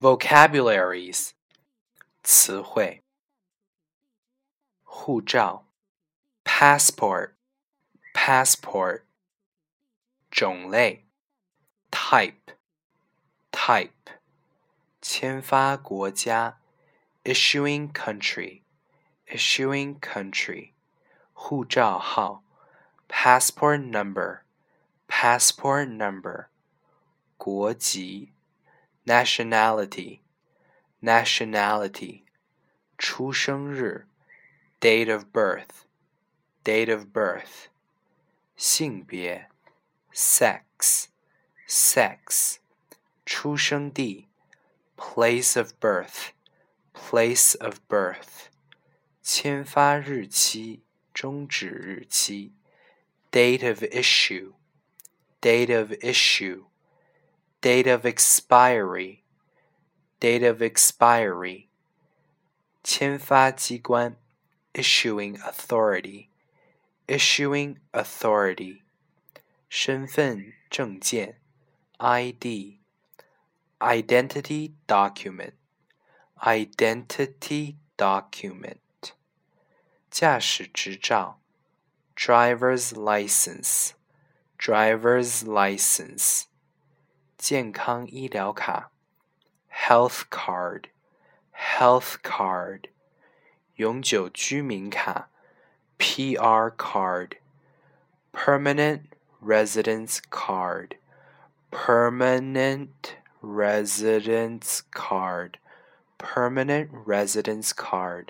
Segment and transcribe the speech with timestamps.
[0.00, 1.30] vocabularies
[2.22, 3.02] 词汇
[4.82, 5.66] 护照
[6.44, 7.34] passport
[8.12, 9.02] passport
[10.30, 11.06] 种类
[11.90, 12.54] type
[13.50, 13.90] type
[15.00, 16.58] 签发国家
[17.24, 18.62] issuing country
[19.26, 20.72] issuing country
[21.32, 22.44] 护照号
[23.08, 24.40] passport number
[25.08, 26.46] passport number
[27.36, 28.32] 国籍
[29.04, 30.20] nationality,
[31.00, 32.24] nationality,
[32.96, 34.06] 出生日
[34.80, 35.84] date of birth,
[36.64, 37.68] date of birth,
[38.56, 39.48] 性别
[40.12, 41.08] sex,
[41.68, 42.56] sex,
[43.26, 44.28] 出生地
[44.96, 46.30] place of birth,
[46.94, 48.48] place of birth,
[49.22, 50.82] 签发日期
[51.12, 52.52] 终止日期
[53.30, 54.52] date of issue,
[55.40, 56.64] date of issue
[57.60, 59.22] date of expiry,
[60.20, 61.68] date of expiry.
[62.82, 64.16] 签发机关
[64.74, 66.28] issuing authority,
[67.06, 68.82] issuing authority.
[69.68, 71.40] 身份证件
[71.98, 72.78] ID,
[73.80, 75.54] identity document,
[76.38, 78.78] identity document.
[80.10, 81.40] 驾驶执照
[82.14, 83.94] driver's license,
[84.56, 86.44] driver's license.
[87.38, 88.92] 健康医疗卡，
[89.70, 92.90] health card，health card，
[93.76, 95.28] 永久居民卡，
[95.98, 99.00] PR card，permanent
[99.42, 108.28] residence card，permanent residence card，permanent residence card，